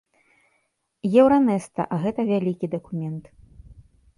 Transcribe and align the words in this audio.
Еўранэста, 1.23 1.81
а 1.97 1.99
гэта 2.07 2.21
вялікі 2.33 2.65
дакумент. 2.75 3.23